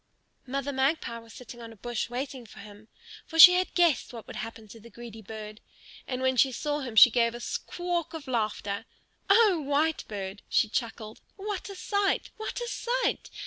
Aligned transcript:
Mother 0.47 0.73
Magpie 0.73 1.19
was 1.19 1.31
sitting 1.31 1.61
on 1.61 1.71
a 1.71 1.75
bush 1.75 2.09
waiting 2.09 2.43
for 2.47 2.57
him, 2.57 2.87
for 3.27 3.37
she 3.37 3.53
had 3.53 3.75
guessed 3.75 4.11
what 4.11 4.25
would 4.25 4.37
happen 4.37 4.67
to 4.69 4.79
the 4.79 4.89
greedy 4.89 5.21
bird. 5.21 5.61
And 6.07 6.23
when 6.23 6.37
she 6.37 6.51
saw 6.51 6.79
him 6.79 6.95
she 6.95 7.11
gave 7.11 7.35
a 7.35 7.39
squawk 7.39 8.15
of 8.15 8.27
laughter. 8.27 8.85
"O 9.29 9.61
Whitebird," 9.63 10.41
she 10.49 10.67
chuckled, 10.69 11.21
"what 11.35 11.69
a 11.69 11.75
sight! 11.75 12.31
what 12.37 12.59
a 12.59 12.67
sight! 12.67 13.29